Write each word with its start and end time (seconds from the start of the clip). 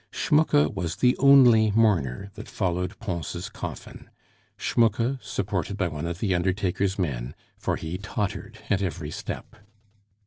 Schmucke 0.11 0.73
was 0.73 0.95
the 0.95 1.15
only 1.19 1.69
mourner 1.69 2.31
that 2.33 2.47
followed 2.47 2.97
Pons' 2.97 3.49
coffin; 3.49 4.09
Schmucke, 4.57 5.19
supported 5.21 5.77
by 5.77 5.89
one 5.89 6.07
of 6.07 6.17
the 6.17 6.33
undertaker's 6.33 6.97
men, 6.97 7.35
for 7.55 7.75
he 7.75 7.99
tottered 7.99 8.57
at 8.71 8.81
every 8.81 9.11
step. 9.11 9.55